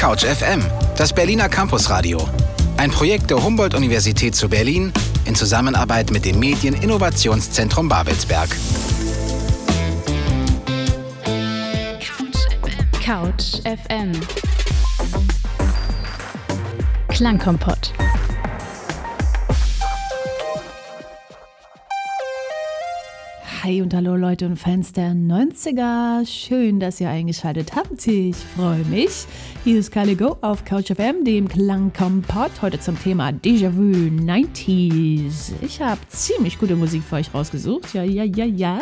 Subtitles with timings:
[0.00, 0.64] Couch FM,
[0.96, 2.26] das Berliner Campusradio.
[2.78, 4.94] Ein Projekt der Humboldt-Universität zu Berlin
[5.26, 8.48] in Zusammenarbeit mit dem Medieninnovationszentrum Babelsberg.
[13.04, 14.12] Couch FM.
[17.08, 17.92] Klangkompott.
[23.62, 26.26] Hi und hallo Leute und Fans der 90er.
[26.26, 28.06] Schön, dass ihr eingeschaltet habt.
[28.06, 29.26] Ich freue mich.
[29.64, 32.62] Hier ist Caligo auf Couch FM, dem Klangkompott.
[32.62, 35.52] Heute zum Thema Déjà-vu 90s.
[35.60, 37.92] Ich habe ziemlich gute Musik für euch rausgesucht.
[37.92, 38.80] Ja, ja, ja, ja.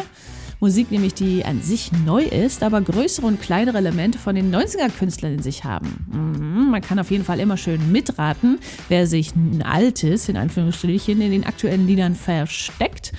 [0.61, 5.35] Musik nämlich, die an sich neu ist, aber größere und kleinere Elemente von den 90er-Künstlern
[5.35, 6.07] in sich haben.
[6.13, 8.59] Mhm, man kann auf jeden Fall immer schön mitraten,
[8.89, 13.13] wer sich ein altes, in Anführungsstrichen, in den aktuellen Liedern versteckt.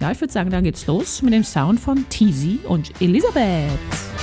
[0.00, 3.14] Ja, ich würde sagen, da geht's los mit dem Sound von Teasy und Elisabeth.
[3.14, 4.13] Elisabeth,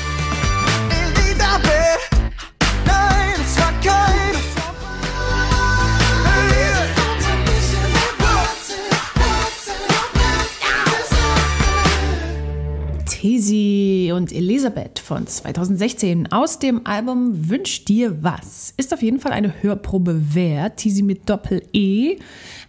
[13.22, 18.74] Teasy und Elisabeth von 2016 aus dem Album Wünsch dir was.
[18.78, 20.78] Ist auf jeden Fall eine Hörprobe wert.
[20.78, 22.18] Teasy mit Doppel-E.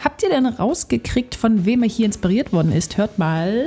[0.05, 2.98] Habt ihr denn rausgekriegt, von wem er hier inspiriert worden ist?
[2.98, 3.64] Hört mal.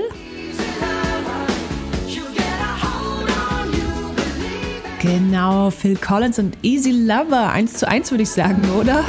[5.01, 7.51] Genau, Phil Collins und Easy Lover.
[7.51, 9.03] Eins zu eins würde ich sagen, oder?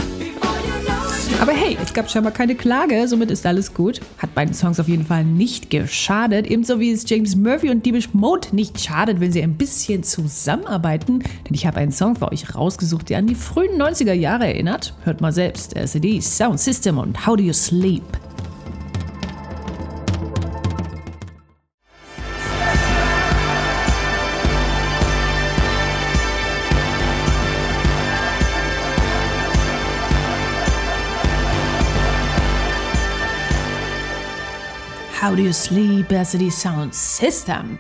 [1.39, 4.01] Aber hey, es gab scheinbar keine Klage, somit ist alles gut.
[4.19, 8.15] Hat beiden Songs auf jeden Fall nicht geschadet, ebenso wie es James Murphy und Deepish
[8.15, 11.19] Mode nicht schadet, wenn sie ein bisschen zusammenarbeiten.
[11.19, 14.95] Denn ich habe einen Song für euch rausgesucht, der an die frühen 90er Jahre erinnert.
[15.05, 18.03] Hört mal selbst, LCD, Sound System und How Do You Sleep.
[35.27, 37.79] How Do You Sleep, LCD Sound System.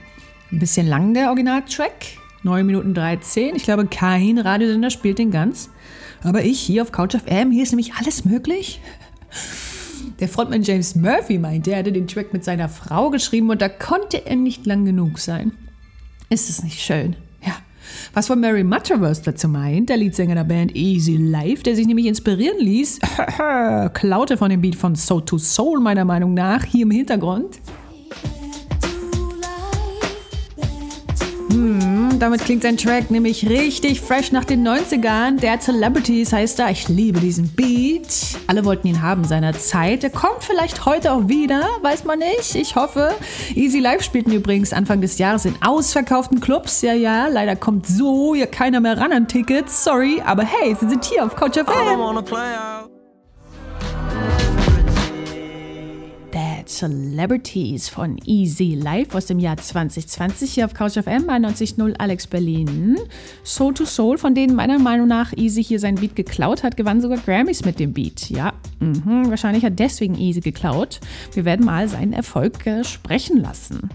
[0.51, 3.55] Ein bisschen lang der Originaltrack, 9 Minuten 13.
[3.55, 5.71] Ich glaube, kein Radiosender spielt den ganz.
[6.25, 8.81] Aber ich hier auf Couch FM, hier ist nämlich alles möglich.
[10.19, 13.69] Der Frontmann James Murphy meinte, er hätte den Track mit seiner Frau geschrieben und da
[13.69, 15.53] konnte er nicht lang genug sein.
[16.29, 17.15] Ist es nicht schön?
[18.15, 22.07] Was von Mary Butterworth dazu meint, der Leadsänger der Band Easy Life, der sich nämlich
[22.07, 23.01] inspirieren ließ,
[23.93, 27.59] klaute von dem Beat von Soul to Soul meiner Meinung nach hier im Hintergrund.
[31.51, 35.39] Hm, damit klingt sein Track nämlich richtig fresh nach den 90ern.
[35.41, 36.71] Der Celebrities heißt er.
[36.71, 38.07] Ich liebe diesen Beat.
[38.47, 40.05] Alle wollten ihn haben seiner Zeit.
[40.05, 42.55] Er kommt vielleicht heute auch wieder, weiß man nicht.
[42.55, 43.15] Ich hoffe.
[43.55, 46.83] Easy Life spielten übrigens Anfang des Jahres in ausverkauften Clubs.
[46.83, 49.85] Ja, ja, leider kommt so hier keiner mehr ran an Tickets.
[49.85, 51.67] Sorry, aber hey, sie sind hier auf Couch FM.
[56.67, 62.27] Bad Celebrities von Easy Life aus dem Jahr 2020 hier auf Couch FM 91.0 Alex
[62.27, 62.99] Berlin.
[63.45, 67.01] Soul to Soul, von denen meiner Meinung nach Easy hier sein Beat geklaut hat, gewann
[67.01, 68.31] sogar Grammys mit dem Beat.
[68.31, 70.99] Ja, mhm, wahrscheinlich hat deswegen Easy geklaut.
[71.35, 73.89] Wir werden mal seinen Erfolg äh, sprechen lassen.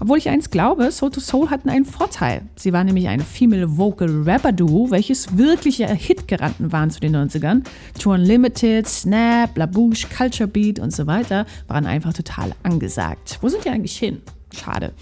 [0.00, 2.42] Obwohl ich eins glaube, Soul to Soul hatten einen Vorteil.
[2.56, 7.62] Sie waren nämlich ein Female Vocal Rapper Duo, welches wirkliche Hitgaranten waren zu den 90ern.
[8.00, 13.38] Two Unlimited, Snap, La Bouche, Culture Beat und so weiter waren einfach total angesagt.
[13.40, 14.22] Wo sind die eigentlich hin?
[14.54, 14.92] Schade.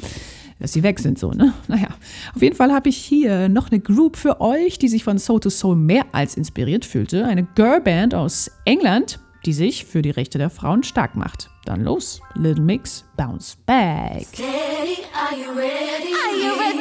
[0.59, 1.53] Dass sie weg sind, so, ne?
[1.69, 1.89] Naja.
[2.35, 5.41] Auf jeden Fall habe ich hier noch eine Group für euch, die sich von Soul
[5.41, 7.27] to Soul mehr als inspiriert fühlte.
[7.27, 11.51] Eine Girlband aus England, die sich für die Rechte der Frauen stark macht.
[11.65, 12.21] Dann los.
[12.35, 14.27] Little Mix, Bounce Back.
[14.27, 16.13] Steady, are you ready?
[16.15, 16.75] Are you ready?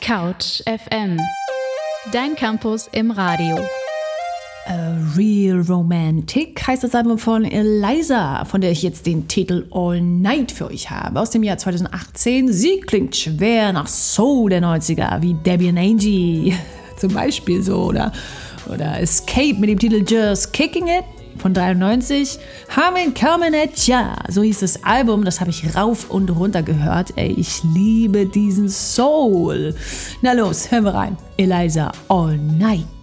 [0.00, 1.18] Couch FM.
[2.12, 3.58] Dein Campus im Radio.
[4.68, 10.00] A Real Romantic heißt das Album von Eliza, von der ich jetzt den Titel All
[10.00, 12.52] Night für euch habe, aus dem Jahr 2018.
[12.52, 16.54] Sie klingt schwer nach Soul der 90er, wie Debbie and Angie
[16.96, 18.10] zum Beispiel so, oder,
[18.68, 21.04] oder Escape mit dem Titel Just Kicking It
[21.38, 22.36] von 93.
[22.74, 27.12] Humming Coming at Ya, so hieß das Album, das habe ich rauf und runter gehört.
[27.14, 29.76] Ey, ich liebe diesen Soul.
[30.22, 31.16] Na los, hören wir rein.
[31.36, 32.95] Eliza All Night.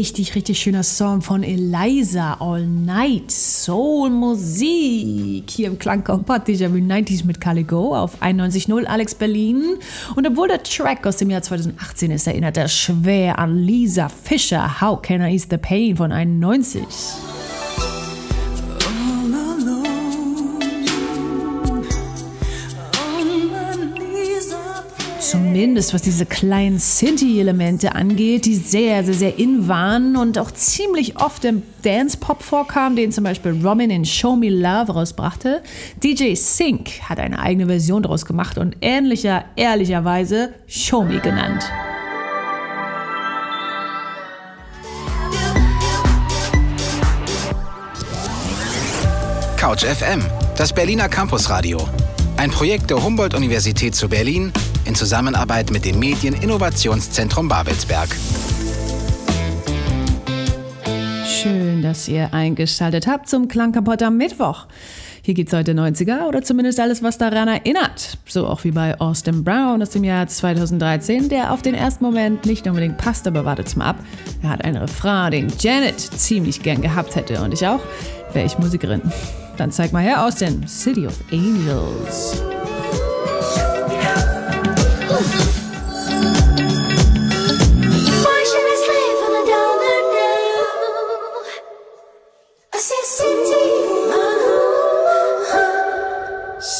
[0.00, 3.30] Richtig, richtig schöner Song von Eliza All Night.
[3.30, 5.50] Soul Musik.
[5.50, 9.76] Hier im Klangkompakt Déjà Vu 90s mit Caligo auf 91.0 Alex Berlin.
[10.16, 14.80] Und obwohl der Track aus dem Jahr 2018 ist, erinnert er schwer an Lisa Fischer.
[14.80, 16.82] How Can I Ease the Pain von 91.
[25.60, 31.20] Zumindest was diese kleinen Synthie-Elemente angeht, die sehr, sehr, sehr in waren und auch ziemlich
[31.20, 35.60] oft im Dance-Pop vorkamen, den zum Beispiel Robin in Show Me Love rausbrachte.
[36.02, 41.62] DJ Sync hat eine eigene Version daraus gemacht und ähnlicher, ehrlicherweise Show Me genannt.
[49.58, 50.24] Couch FM,
[50.56, 51.86] das Berliner Campusradio.
[52.38, 54.50] Ein Projekt der Humboldt-Universität zu Berlin
[54.84, 58.08] in Zusammenarbeit mit dem Medieninnovationszentrum Babelsberg.
[61.26, 64.66] Schön, dass ihr eingeschaltet habt zum Klangkampott am Mittwoch.
[65.22, 68.18] Hier gibt's heute 90er oder zumindest alles, was daran erinnert.
[68.26, 72.46] So auch wie bei Austin Brown aus dem Jahr 2013, der auf den ersten Moment
[72.46, 73.96] nicht unbedingt passt, aber wartet's mal ab.
[74.42, 77.80] Er hat einen Refrain, den Janet ziemlich gern gehabt hätte und ich auch,
[78.32, 79.02] wäre ich Musikerin.
[79.56, 82.42] Dann zeig mal her Austin, City of Angels.
[85.20, 85.49] house.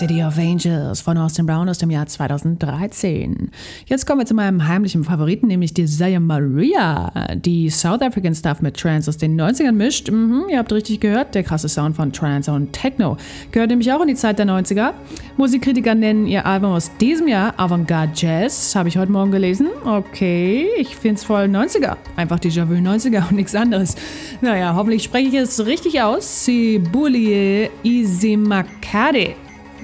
[0.01, 3.51] City of Angels von Austin Brown aus dem Jahr 2013.
[3.85, 8.79] Jetzt kommen wir zu meinem heimlichen Favoriten, nämlich Desire Maria, die South African Stuff mit
[8.79, 10.11] Trance aus den 90ern mischt.
[10.11, 13.19] Mhm, ihr habt richtig gehört, der krasse Sound von Trance und Techno.
[13.53, 14.95] Gehört nämlich auch in die Zeit der 90er.
[15.37, 19.69] Musikkritiker nennen ihr Album aus diesem Jahr Avantgarde Jazz, habe ich heute Morgen gelesen.
[19.85, 21.99] Okay, ich finde es voll 90er.
[22.17, 23.97] Einfach Déjà-vu 90er und nichts anderes.
[24.41, 26.47] Naja, hoffentlich spreche ich es richtig aus.
[26.47, 29.35] Sibulie Isimakade.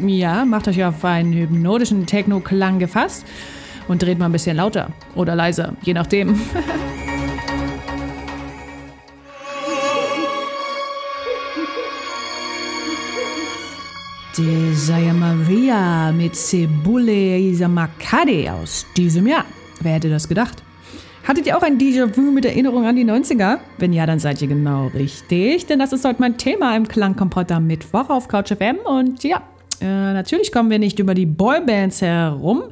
[0.05, 3.25] Ja, macht euch auf einen hypnotischen Techno-Klang gefasst
[3.89, 6.39] und dreht mal ein bisschen lauter oder leiser, je nachdem.
[14.37, 19.47] Desire Maria mit Cebule Isamakade aus diesem Jahr.
[19.81, 20.63] Wer hätte das gedacht?
[21.27, 23.61] Hattet ihr auch ein Déjà-vu mit Erinnerung an die 90er?
[23.79, 27.51] Wenn ja, dann seid ihr genau richtig, denn das ist heute mein Thema im Klangkompott
[27.51, 29.43] am Mittwoch auf Couch FM und ja,
[29.81, 32.64] äh, natürlich kommen wir nicht über die Boybands herum,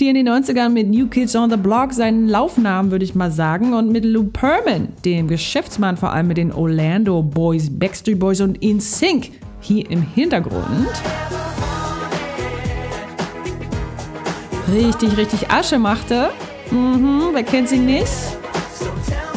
[0.00, 3.14] die in den 90ern mit New Kids on the Block seinen Lauf nahmen, würde ich
[3.14, 8.18] mal sagen, und mit Lou Pearlman, dem Geschäftsmann vor allem mit den Orlando Boys, Backstreet
[8.18, 10.88] Boys und In Sync hier im Hintergrund.
[14.72, 16.30] Richtig, richtig Asche machte.
[16.70, 18.06] Mhm, wer kennt sie nicht?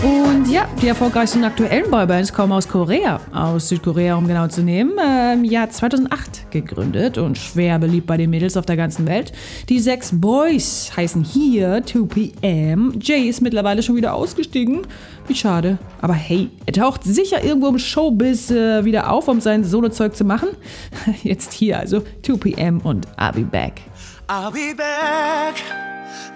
[0.03, 4.97] Und ja, die erfolgreichsten aktuellen Boybands kommen aus Korea, aus Südkorea, um genau zu nehmen.
[4.99, 9.32] äh, Im Jahr 2008 gegründet und schwer beliebt bei den Mädels auf der ganzen Welt.
[9.69, 13.03] Die sechs Boys heißen hier 2PM.
[13.03, 14.82] Jay ist mittlerweile schon wieder ausgestiegen.
[15.26, 15.79] Wie schade.
[16.00, 20.25] Aber hey, er taucht sicher irgendwo im Showbiz äh, wieder auf, um sein Solozeug zu
[20.25, 20.50] machen.
[21.23, 23.81] Jetzt hier also 2PM und I'll be back.
[24.29, 25.56] I'll be back.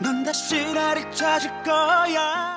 [0.01, 2.07] 넌 다시 나를 찾을 거야.
[2.07, 2.54] 거야.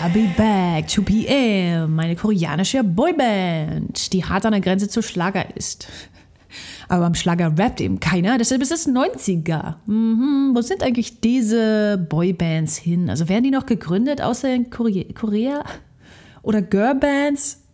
[0.00, 5.88] I'll be back, 2PM, meine koreanische Boyband, die hart an der Grenze zu Schlager ist.
[6.88, 9.74] Aber am Schlager rappt eben keiner, deshalb ist es 90er.
[9.86, 13.10] Mhm, wo sind eigentlich diese Boybands hin?
[13.10, 15.04] Also werden die noch gegründet außer in Korea?
[15.14, 15.64] Korea?
[16.42, 17.64] Oder Girlbands?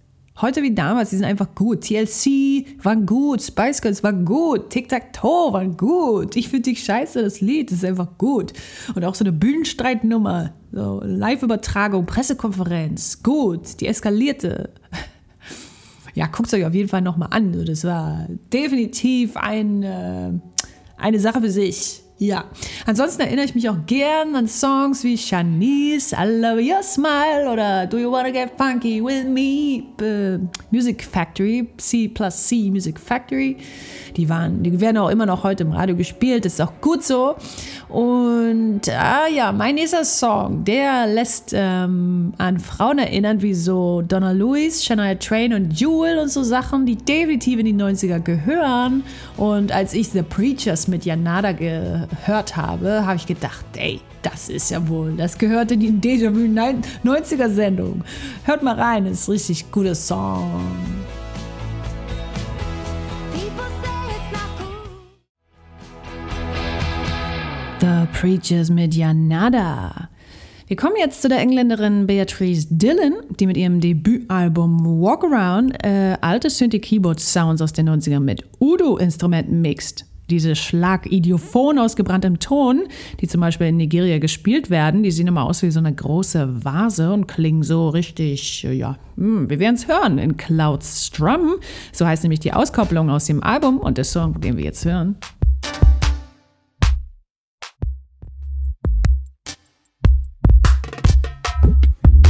[0.41, 1.83] Heute wie damals, die sind einfach gut.
[1.83, 6.35] TLC waren gut, Spice Girls war gut, Tic Tac Toe waren gut.
[6.35, 8.53] Ich finde dich scheiße, das Lied ist einfach gut.
[8.97, 14.71] Und auch so eine Bühnenstreitnummer, so Live-Übertragung, Pressekonferenz, gut, die eskalierte.
[16.17, 17.64] Ja, guckt euch auf jeden Fall nochmal an.
[17.67, 20.31] Das war definitiv ein, äh,
[20.97, 22.03] eine Sache für sich.
[22.18, 22.44] Ja.
[22.87, 27.87] Ansonsten erinnere ich mich auch gern an Songs wie Shanice, I Love Your Smile oder
[27.87, 29.83] Do You Wanna Get Funky With Me?
[30.04, 30.38] Äh,
[30.71, 33.56] Music Factory, C plus C Music Factory.
[34.16, 37.02] Die, waren, die werden auch immer noch heute im Radio gespielt, das ist auch gut
[37.02, 37.35] so.
[37.88, 44.30] Und ah ja, mein nächster Song, der lässt ähm, an Frauen erinnern, wie so Donna
[44.30, 49.02] Lewis, Shania Twain und Jewel und so Sachen, die definitiv in die 90er gehören.
[49.37, 51.52] Und als ich The Preachers mit Janada
[52.06, 56.40] gehört habe, habe ich gedacht, ey, das ist ja wohl, das gehört in die Déjà-vu
[56.40, 58.02] 90er Sendung.
[58.44, 60.62] Hört mal rein, ist ein richtig guter Song.
[67.80, 70.08] The Preachers mit Janada.
[70.66, 76.16] Wir kommen jetzt zu der Engländerin Beatrice Dillon, die mit ihrem Debütalbum Walk Around äh,
[76.23, 80.06] alte Synthie-Keyboard-Sounds aus den 90ern mit Udo-Instrumenten mixt.
[80.31, 82.85] Diese Schlagidiophon aus gebranntem Ton,
[83.21, 86.64] die zum Beispiel in Nigeria gespielt werden, die sehen immer aus wie so eine große
[86.64, 91.57] Vase und klingen so richtig, ja, hm, wir werden es hören in Clouds Strum.
[91.93, 95.16] So heißt nämlich die Auskopplung aus dem Album und der Song, den wir jetzt hören.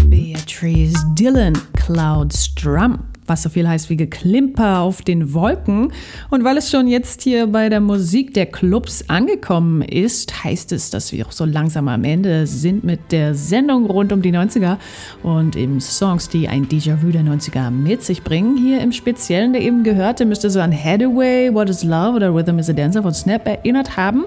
[0.08, 5.92] Beatrice Dillon, Clouds Drum was so viel heißt wie Geklimper auf den Wolken.
[6.30, 10.90] Und weil es schon jetzt hier bei der Musik der Clubs angekommen ist, heißt es,
[10.90, 14.76] dass wir auch so langsam am Ende sind mit der Sendung rund um die 90er
[15.22, 18.56] und eben Songs, die ein Déjà-vu der 90er mit sich bringen.
[18.56, 22.58] Hier im Speziellen, der eben gehörte, müsste so an Hathaway, What is Love oder Rhythm
[22.58, 24.24] is a Dancer von Snap erinnert haben.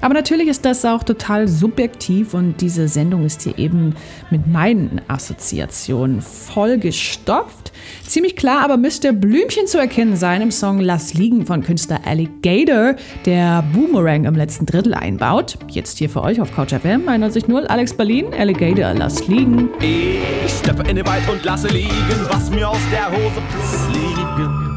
[0.00, 3.94] Aber natürlich ist das auch total subjektiv und diese Sendung ist hier eben
[4.30, 7.67] mit meinen Assoziationen vollgestopft.
[8.06, 12.94] Ziemlich klar aber müsste Blümchen zu erkennen sein im Song Lass liegen von Künstler Alligator,
[13.26, 15.58] der Boomerang im letzten Drittel einbaut.
[15.68, 19.68] Jetzt hier für euch auf Couch FM 91.0 Alex Berlin, Alligator, lass liegen.
[19.80, 21.90] Ich steppe in den Wald und lasse liegen,
[22.28, 23.88] was mir aus der Hose plumpst.
[23.92, 24.67] Liegen.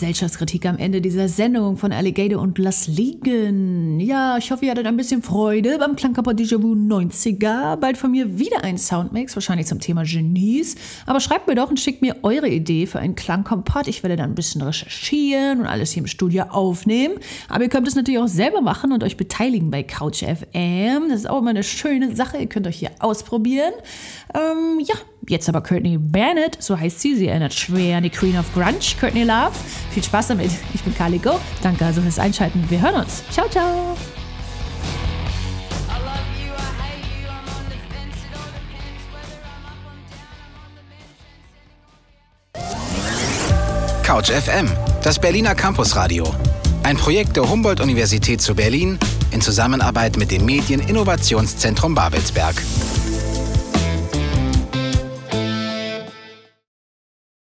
[0.00, 4.00] Gesellschaftskritik am Ende dieser Sendung von Alligator und Lass liegen.
[4.00, 7.76] Ja, ich hoffe, ihr hattet ein bisschen Freude beim Klangkörper Déjà-vu 90er.
[7.76, 10.76] Bald von mir wieder ein Soundmix, wahrscheinlich zum Thema Genies.
[11.04, 13.88] Aber schreibt mir doch und schickt mir eure Idee für einen Klangkompott.
[13.88, 17.16] Ich werde dann ein bisschen recherchieren und alles hier im Studio aufnehmen.
[17.50, 21.10] Aber ihr könnt es natürlich auch selber machen und euch beteiligen bei Couch FM.
[21.10, 22.38] Das ist auch immer eine schöne Sache.
[22.38, 23.74] Ihr könnt euch hier ausprobieren.
[24.32, 24.94] Ähm, ja,
[25.28, 27.14] Jetzt aber Courtney Bennett, so heißt sie.
[27.14, 29.52] Sie erinnert schwer an die Queen of Grunge, Courtney Love.
[29.90, 30.50] Viel Spaß damit.
[30.74, 31.38] Ich bin Carly Go.
[31.62, 32.64] Danke also fürs Einschalten.
[32.68, 33.22] Wir hören uns.
[33.30, 33.96] Ciao, ciao.
[44.02, 44.68] Couch FM,
[45.04, 46.34] das Berliner Campusradio.
[46.82, 48.98] Ein Projekt der Humboldt-Universität zu Berlin
[49.30, 52.60] in Zusammenarbeit mit dem Medieninnovationszentrum Babelsberg.